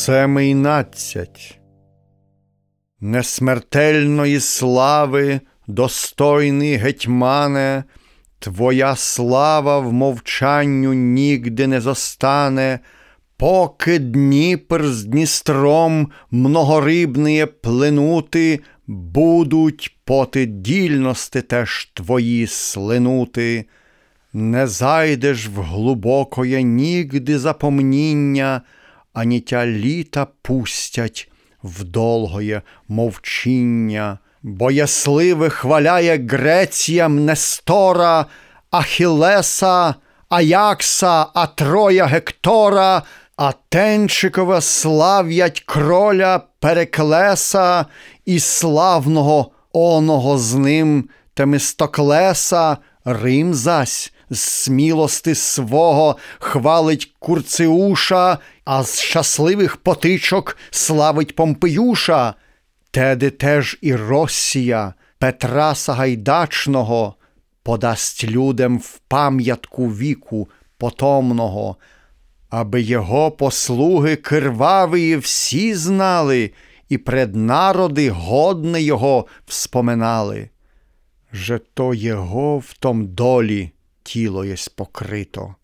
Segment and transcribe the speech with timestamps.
[0.00, 1.58] Семийнадцять.
[3.00, 7.84] Несмертельної слави, достойний гетьмане,
[8.38, 12.78] Твоя слава в мовчанню нігде не зостане,
[13.36, 23.64] Поки Дніпр з Дністром многорибные плинути, Будуть поти дільності теж твої слинути,
[24.32, 28.62] не зайдеш в глибокоє нігде запомніння,
[29.12, 31.30] ані тя літа пустять
[31.62, 38.26] в довгоє мовчіння, боязливе хваляє Греціям Нестора,
[38.70, 39.94] Ахілеса,
[40.28, 43.02] Аякса, а Троя Гектора,
[43.36, 47.86] а Тенчикова слав'ять кроля Переклеса
[48.24, 59.00] і славного оного з ним Темистоклеса, Рим зась з смілости свого хвалить Курциуша, а з
[59.00, 62.34] щасливих потичок славить Помпеюша,
[62.90, 67.14] теди теж і Росія Петра Сагайдачного
[67.62, 71.76] подасть людям в пам'ятку віку потомного,
[72.50, 76.50] аби його послуги кирвавії всі знали
[76.88, 80.50] і пред народи годне його вспоминали.
[81.32, 83.72] Же то його в том долі
[84.02, 85.54] тіло єсть покрито,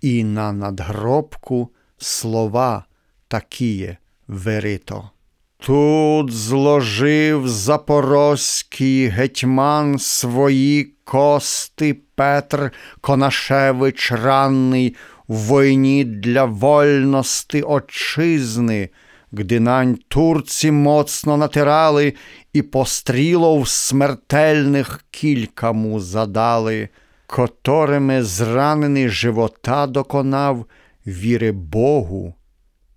[0.00, 2.84] і на надгробку слова
[3.28, 3.96] такіє
[4.28, 5.10] верито.
[5.58, 14.96] Тут зложив запорозький гетьман свої кости Петр Конашевич ранний
[15.28, 18.88] в війні для вольності отчизни,
[19.32, 22.14] гди нань турці моцно натирали
[22.52, 26.88] і пострілов смертельних кількому задали
[27.26, 30.66] которими зранений живота доконав
[31.06, 32.34] віри Богу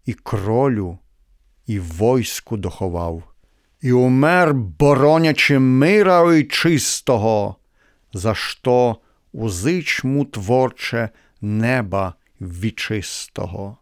[0.05, 0.97] і кролю,
[1.67, 3.23] і войску доховав,
[3.81, 7.55] і умер, боронячи мира й чистого,
[8.13, 8.97] за що
[9.33, 11.09] узич му творче
[11.41, 13.77] неба вічистого,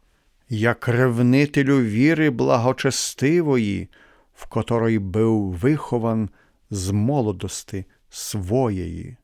[0.49, 3.89] як ревнителю віри благочестивої,
[4.35, 6.29] в которой був вихован
[6.69, 9.17] з молодости своєї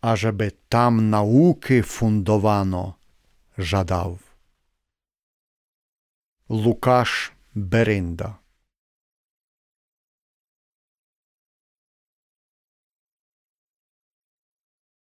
[0.00, 2.94] ажеби там науки фундовано
[3.58, 4.18] жадав.
[6.48, 8.39] Лукаш Беринда